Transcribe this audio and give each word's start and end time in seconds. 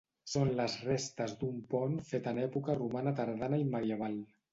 Són 0.29 0.51
les 0.59 0.77
restes 0.85 1.35
d'un 1.41 1.59
pont 1.73 1.97
fet 2.07 2.29
en 2.31 2.39
època 2.45 2.77
romana 2.79 3.13
tardana 3.21 3.61
i 3.65 3.69
medieval. 3.77 4.17